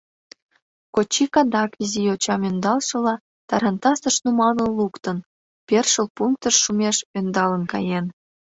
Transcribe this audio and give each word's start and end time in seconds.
Кочик 0.93 1.33
адак, 1.41 1.71
изи 1.83 2.01
йочам 2.07 2.41
ӧндалшыла, 2.49 3.15
тарантасыш 3.49 4.15
нумалын 4.23 4.69
луктын, 4.79 5.17
першыл 5.67 6.07
пунктыш 6.15 6.55
шумеш 6.63 6.97
ӧндалын 7.19 7.63
каен. 7.71 8.05